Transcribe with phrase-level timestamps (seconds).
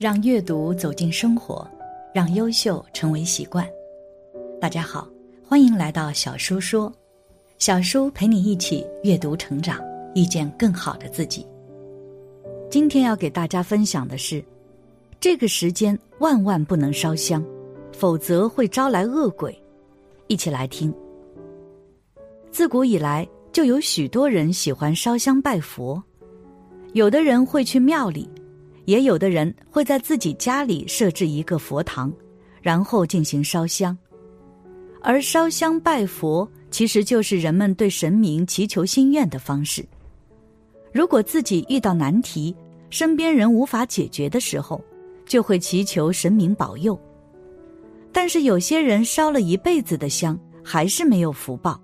[0.00, 1.70] 让阅读走进生活，
[2.14, 3.68] 让优秀成为习惯。
[4.58, 5.06] 大家好，
[5.46, 6.90] 欢迎来到小叔说，
[7.58, 9.78] 小叔陪你一起阅读成长，
[10.14, 11.46] 遇见更好的自己。
[12.70, 14.42] 今天要给大家分享的是，
[15.20, 17.44] 这个时间万万不能烧香，
[17.92, 19.54] 否则会招来恶鬼。
[20.28, 20.90] 一起来听。
[22.50, 26.02] 自古以来，就有许多人喜欢烧香拜佛，
[26.94, 28.26] 有的人会去庙里。
[28.86, 32.12] 也有的人会在自己家里设置一个佛堂，
[32.60, 33.96] 然后进行烧香。
[35.02, 39.84] 而烧香拜佛其实就是人们对神明祈求心愿的方式。
[40.92, 42.54] 如果自己遇到难题，
[42.90, 44.82] 身边人无法解决的时候，
[45.24, 46.98] 就会祈求神明保佑。
[48.12, 51.80] 但是有些人烧了一辈子的香，还是没有福报。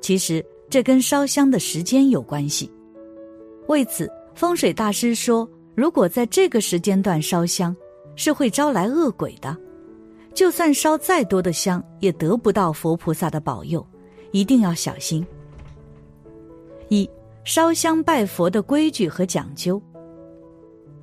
[0.00, 2.70] 其实这跟烧香的时间有关系。
[3.66, 5.48] 为此，风水大师说。
[5.74, 7.74] 如果在这个时间段烧香，
[8.14, 9.56] 是会招来恶鬼的。
[10.34, 13.86] 就算烧再多的香，也得不到佛菩萨的保佑，
[14.30, 15.26] 一定要小心。
[16.88, 17.08] 一
[17.44, 19.80] 烧香拜佛的规矩和讲究。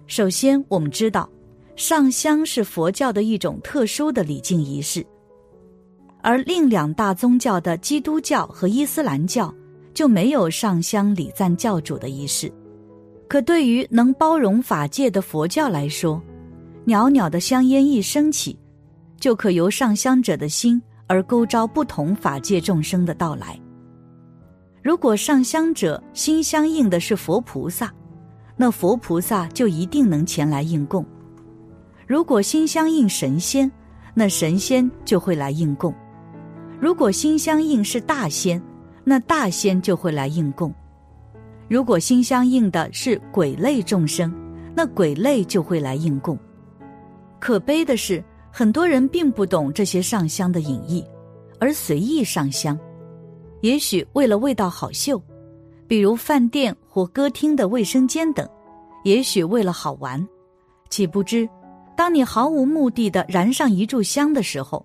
[0.08, 1.30] 首先，我们知道，
[1.76, 5.06] 上香是佛教的一种特殊的礼敬仪式，
[6.22, 9.54] 而另两大宗教的基督教和伊斯兰教
[9.94, 12.52] 就没有上香礼赞教主的仪式。
[13.30, 16.20] 可对于能包容法界的佛教来说，
[16.84, 18.58] 袅袅的香烟一升起，
[19.20, 23.58] 就可由上香者的心而勾召不同法界众生的到来。
[24.82, 27.94] 如果上香者心相应的是佛菩萨，
[28.58, 31.04] 那佛菩萨就一定能前来应供；
[32.08, 33.72] 如果心相应神仙，
[34.16, 35.94] 那神仙就会来应供；
[36.82, 38.60] 如果心相应是大仙，
[39.04, 40.74] 那大仙就会来应供。
[41.70, 44.34] 如果心相应的是鬼类众生，
[44.76, 46.38] 那鬼类就会来应供。
[47.40, 51.06] 可悲的是，很多人并不懂这些上香的隐意，
[51.60, 52.78] 而随意上香。
[53.62, 55.22] 也许为了味道好嗅，
[55.88, 58.48] 比如饭店或歌厅的卫生间等；
[59.04, 60.28] 也许为了好玩。
[60.90, 61.48] 岂不知，
[61.96, 64.84] 当你毫无目的的燃上一炷香的时候，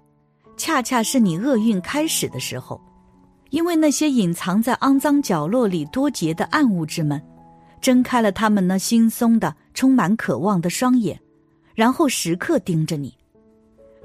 [0.59, 2.79] 恰恰是你厄运开始的时候。
[3.55, 7.23] 因为那些隐藏在肮脏角落里多结的暗物质们，
[7.81, 11.17] 睁开了他们那惺忪的、充满渴望的双眼，
[11.73, 13.17] 然后时刻盯着你。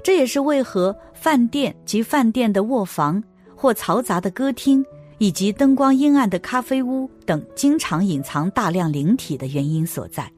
[0.04, 3.20] 这也是为何饭店及饭店的卧房
[3.56, 4.86] 或嘈杂的歌厅，
[5.18, 10.30] 以及灯光阴暗的咖啡屋等，经常隐藏大量灵体的原因所在。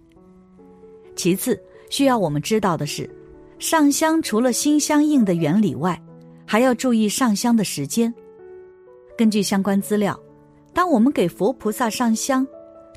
[1.14, 3.10] 其次，需要我们知道的是，
[3.58, 6.00] 上香除了心相应的原理外，
[6.46, 8.12] 还要注意上香的时间。
[9.16, 10.18] 根据相关资料，
[10.72, 12.46] 当我们给佛菩萨上香，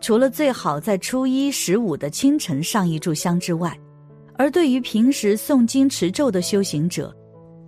[0.01, 3.77] 除了最好在初一、十五的清晨上一炷香之外，
[4.37, 7.15] 而对于平时诵经持咒的修行者，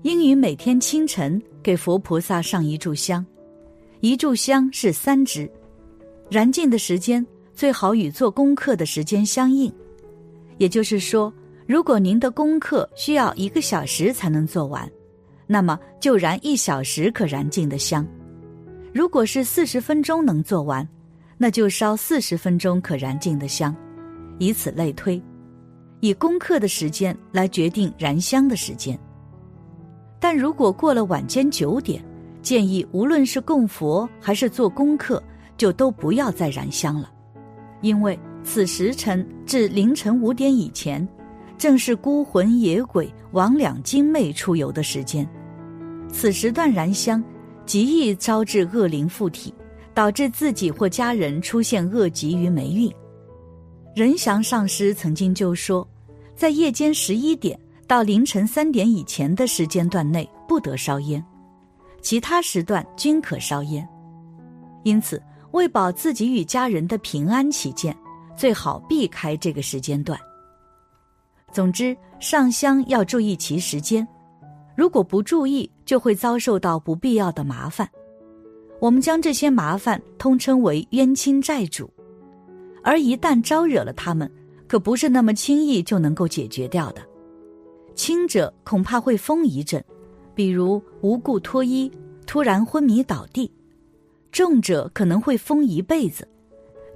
[0.03, 3.25] 应于每天清晨给佛菩萨上一炷香。
[3.99, 5.49] 一炷香是三支，
[6.29, 9.71] 燃尽的时间最好与做功课的时间相应。
[10.57, 11.33] 也就是说，
[11.65, 14.89] 如果您的功课需要一个小时才能做完，
[15.47, 18.07] 那么就燃一小时可燃尽的香。
[18.97, 20.85] 如果是四十分钟能做完，
[21.37, 23.75] 那就烧四十分钟可燃尽的香，
[24.39, 25.21] 以此类推，
[25.99, 28.97] 以功课的时间来决定燃香的时间。
[30.19, 32.03] 但如果过了晚间九点，
[32.41, 35.21] 建议无论是供佛还是做功课，
[35.57, 37.07] 就都不要再燃香了，
[37.81, 41.07] 因为此时辰至凌晨五点以前，
[41.55, 45.29] 正是孤魂野鬼、魍魉精魅出游的时间，
[46.11, 47.23] 此时段燃香。
[47.67, 49.53] 极易招致恶灵附体，
[49.93, 52.91] 导致自己或家人出现恶疾与霉运。
[53.93, 55.87] 仁祥上师曾经就说，
[56.33, 61.23] 在夜间十一点到凌晨三点以前的时间段内不得烧烟，
[62.01, 63.87] 其他时段均可烧烟。
[64.83, 65.21] 因此，
[65.51, 67.93] 为保自己与家人的平安起见，
[68.35, 70.17] 最好避开这个时间段。
[71.51, 74.07] 总之，上香要注意其时间。
[74.75, 77.89] 如果不注意，就会遭受到不必要的麻烦。
[78.79, 81.89] 我们将这些麻烦通称为冤亲债主，
[82.83, 84.29] 而一旦招惹了他们，
[84.67, 87.01] 可不是那么轻易就能够解决掉的。
[87.95, 89.83] 轻者恐怕会疯一阵，
[90.35, 91.89] 比如无故脱衣、
[92.27, 93.49] 突然昏迷倒地；
[94.31, 96.27] 重者可能会疯一辈子，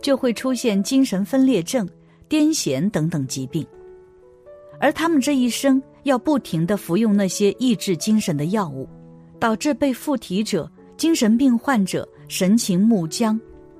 [0.01, 1.87] 就会出现精神分裂症、
[2.29, 3.65] 癫痫等等疾病。
[4.81, 5.81] 而他们这一生。
[6.03, 8.87] 要不停的服用那些抑制精神的药物，
[9.39, 13.39] 导致被附体者、精神病患者神情木僵、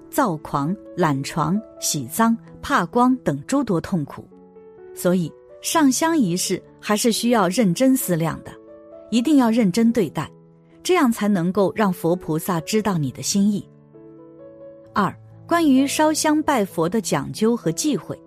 [0.10, 4.28] 躁狂、懒床、喜脏、怕光等诸多痛苦。
[4.94, 5.32] 所以，
[5.62, 8.52] 上香仪式还是需要认真思量的，
[9.10, 10.30] 一定要认真对待，
[10.84, 13.68] 这样才能够让佛菩萨知道你的心意。
[14.94, 15.16] 二、
[15.48, 18.21] 关于烧香拜佛的讲究和忌讳，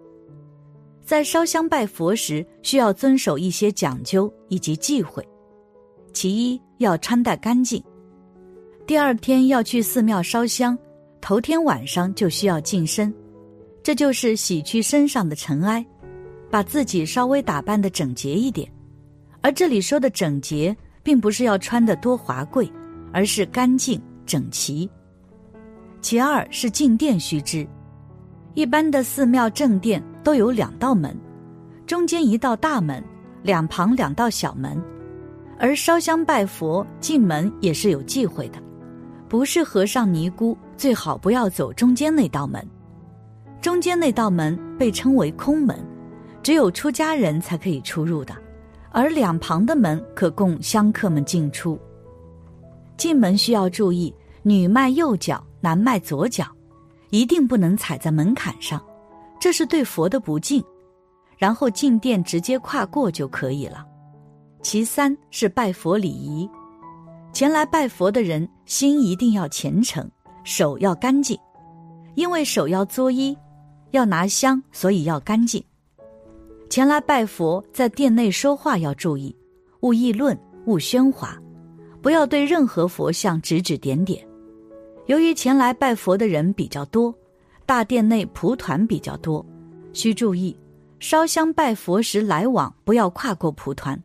[1.04, 5.26] 在烧香拜佛时需要遵守一些讲究以及忌讳。
[6.12, 7.82] 其一，要穿戴干净。
[8.86, 10.78] 第二天要去寺庙烧香，
[11.20, 13.12] 头天晚上就需要净身，
[13.82, 15.84] 这就是洗去身上的尘埃。
[16.50, 18.70] 把自己稍微打扮的整洁一点，
[19.40, 22.70] 而这里说的整洁，并不是要穿的多华贵，
[23.12, 24.88] 而是干净整齐。
[26.00, 27.66] 其二是进殿须知，
[28.54, 31.16] 一般的寺庙正殿都有两道门，
[31.86, 33.04] 中间一道大门，
[33.42, 34.82] 两旁两道小门，
[35.58, 38.58] 而烧香拜佛进门也是有忌讳的，
[39.28, 42.66] 不是和尚尼姑最好不要走中间那道门，
[43.60, 45.78] 中间那道门被称为空门。
[46.42, 48.34] 只有出家人才可以出入的，
[48.90, 51.78] 而两旁的门可供香客们进出。
[52.98, 56.46] 进门需要注意，女迈右脚，男迈左脚，
[57.08, 58.78] 一定不能踩在门槛上，
[59.44, 60.64] 这是对佛的不敬。
[61.36, 63.84] 然后进殿直接跨过就可以了。
[64.62, 66.48] 其三是拜佛礼仪，
[67.30, 70.10] 前来拜佛的人心一定要虔诚，
[70.44, 71.38] 手要干净，
[72.14, 73.36] 因为手要作揖，
[73.90, 75.62] 要拿香，所以要干净。
[76.70, 79.36] 前来拜佛，在殿内说话要注意，
[79.80, 81.38] 勿议论，勿喧哗，
[82.00, 84.26] 不要对任何佛像指指点点。
[85.04, 87.14] 由于前来拜佛的人比较多，
[87.66, 89.44] 大殿内蒲团比较多，
[89.92, 90.56] 需注意
[91.00, 94.00] 烧香拜佛时来往不要跨过蒲团，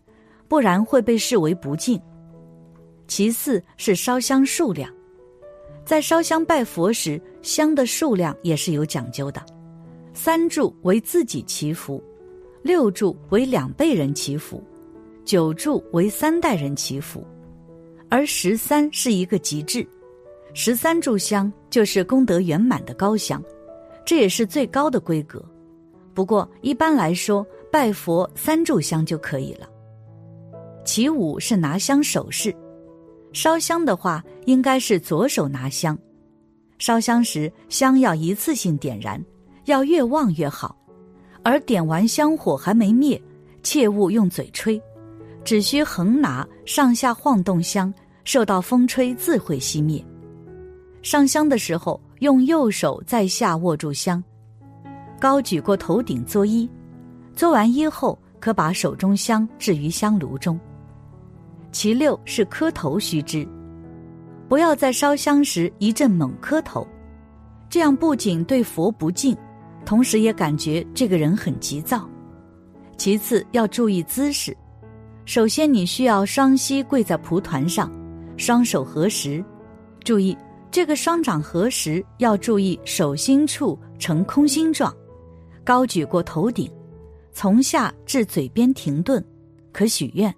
[0.48, 2.00] 不然会被视为不敬。
[3.08, 4.92] 其次是烧香数量，
[5.84, 9.44] 在烧香拜佛时，香的数量也是有讲究的，
[10.14, 12.04] 三炷为自己祈福。
[12.62, 14.62] 六柱为两辈人祈福，
[15.24, 17.26] 九柱为三代人祈福，
[18.10, 19.88] 而十三是一个极致，
[20.54, 23.44] 十三炷香就是功德圆满的高香，
[24.06, 25.44] 这也是最高的规格。
[26.14, 29.70] 不过一般来说，拜佛三炷香就可以了。
[30.84, 32.54] 其五是拿香手势，
[33.32, 35.98] 烧香的话应该是左手拿香，
[36.80, 39.24] 烧香时香要一次性点燃，
[39.66, 40.76] 要越旺越好。
[41.44, 43.22] 而点完香火还没灭，
[43.64, 44.82] 切勿用嘴吹，
[45.46, 47.94] 只需横拿上下晃动香，
[48.26, 50.04] 受到风吹自会熄灭。
[51.02, 54.24] 上香的时候，用右手在下握住香，
[55.20, 56.70] 高举过头顶作揖，
[57.36, 60.60] 作完揖后，可把手中香置于香炉中。
[61.72, 63.48] 其六是磕头须知，
[64.48, 66.86] 不要在烧香时一阵猛磕头，
[67.70, 69.38] 这样不仅对佛不敬。
[69.86, 72.08] 同时也感觉这个人很急躁。
[72.98, 74.56] 其次要注意姿势，
[75.26, 77.92] 首先你需要双膝跪在蒲团上，
[78.36, 79.44] 双手合十，
[80.04, 80.38] 注意
[80.72, 84.96] 这个双掌合十要注意手心处呈空心状，
[85.64, 86.72] 高举过头顶，
[87.34, 89.24] 从下至嘴边停顿，
[89.74, 90.34] 可许愿，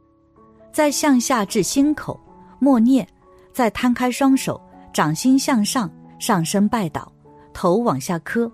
[0.72, 2.20] 再向下至心口
[2.60, 3.06] 默念，
[3.52, 4.60] 再摊开双手，
[4.94, 7.12] 掌心向上，上身拜倒，
[7.54, 8.52] 头往下磕。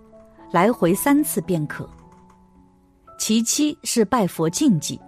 [0.49, 1.87] 来回三次便可。
[3.19, 4.99] 其七是拜佛禁忌，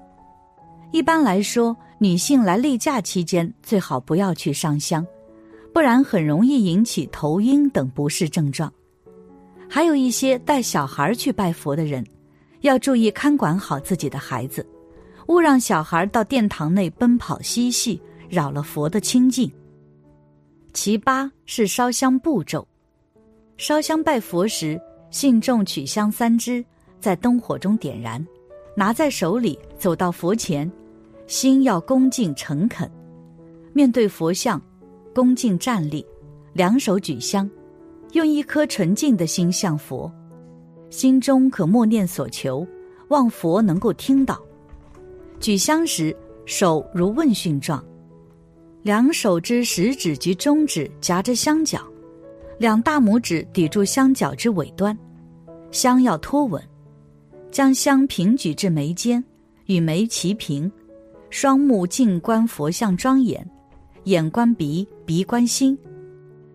[0.92, 5.06] 一般来说，女性来例假期间最好不要去上香，
[5.80, 8.70] 不然很容易引起头晕等不适症状。
[9.70, 12.06] 还有一些带小孩去拜佛的人，
[12.60, 14.68] 要注意看管好自己的孩子，
[15.28, 19.50] 勿让小孩到殿堂内奔跑嬉戏，扰了佛的清净。
[20.74, 22.68] 其八是烧香步骤，
[23.56, 24.78] 烧香拜佛时。
[25.12, 26.62] 信众取香三支，
[27.00, 28.28] 在灯火中点燃，
[28.76, 30.70] 拿在手里，走到佛前，
[31.26, 32.92] 心要恭敬诚恳，
[33.72, 34.62] 面对佛像，
[35.14, 36.06] 恭敬站立，
[36.54, 37.50] 两手举香，
[38.14, 40.12] 用一颗纯净的心向佛，
[40.90, 42.66] 心中可默念所求，
[43.10, 44.40] 望佛能够听到。
[45.40, 47.84] 举香时，手如问讯状，
[48.82, 51.82] 两手之食指及中指夹着香脚。
[52.58, 54.98] 两大拇指抵住香脚之尾端，
[55.72, 56.62] 香要托稳，
[57.52, 59.24] 将香平举至眉间，
[59.68, 60.70] 与眉齐平，
[61.30, 63.50] 双目静观佛像庄严，
[64.04, 65.76] 眼观鼻，鼻观心，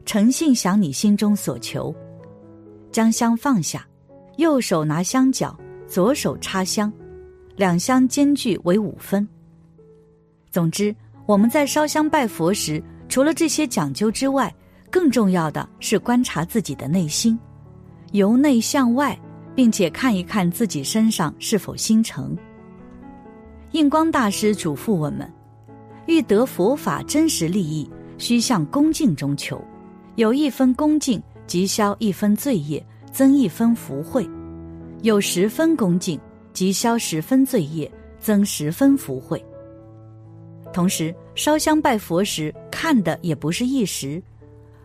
[0.04, 1.92] 诚信想你心中所求，
[2.92, 3.84] 将香放下，
[4.36, 5.58] 右手拿香脚，
[5.88, 6.92] 左手插香，
[7.56, 9.28] 两香间距为五分。
[10.52, 10.94] 总之，
[11.26, 14.54] 我们在烧香拜佛时，除了这些讲究之外，
[14.88, 17.36] 更重要的是观察自己的内心，
[18.12, 19.18] 由内向外，
[19.52, 22.38] 并且看一看自己身上是否心诚。
[23.72, 25.28] 印光大师嘱咐我们：
[26.06, 29.62] 欲得佛法真实利益，须向恭敬中求。
[30.16, 34.24] 有一分恭敬，即消一分罪业，增一分福慧；
[35.02, 36.18] 有十分恭敬，
[36.52, 39.44] 即消十分罪业，增十分福慧。
[40.72, 44.22] 同时，烧香拜佛时，看的也不是一时，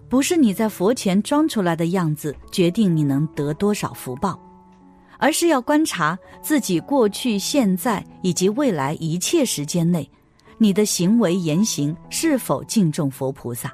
[0.07, 4.39] 不是你在佛前装出来的样子决定你能得多少福报。
[5.21, 10.09] 而是要观察自己过去、现在以及未来一切时间内，
[10.59, 13.73] 你的行为言行是否敬重佛菩萨。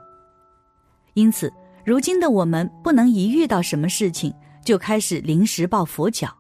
[1.15, 1.51] 因此，
[1.83, 6.33] 如今的我们不能一遇到什么事情就开始临时抱佛脚，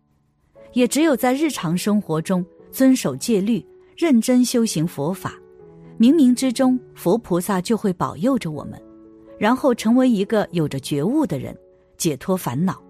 [0.73, 3.65] 也只有在日常生活中遵守戒律、
[3.97, 5.33] 认真修行佛法，
[5.97, 8.81] 冥冥之中佛菩萨就会保佑着我们，
[9.39, 11.57] 然后成为一个有着觉悟的人，
[11.97, 12.81] 解脱烦恼。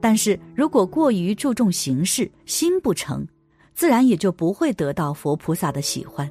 [0.00, 3.26] 但是如果过于注重形式，心不诚，
[3.74, 6.30] 自然也就不会得到佛菩萨的喜欢，